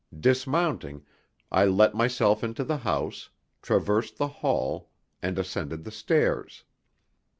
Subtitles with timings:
[0.19, 1.05] Dismounting,
[1.51, 3.29] I let myself into the house,
[3.61, 4.89] traversed the hall,
[5.21, 6.63] and ascended the stairs.